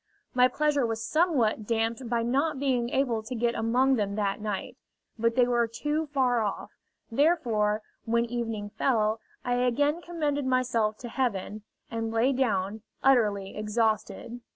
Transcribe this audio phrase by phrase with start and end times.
[0.33, 4.75] My pleasure was somewhat damped by not being able to get among them that night.
[5.19, 6.71] But they were too far off;
[7.11, 11.61] therefore, when evening fell, I again commended myself to Heaven,
[11.91, 14.41] and lay down, utterly exhausted.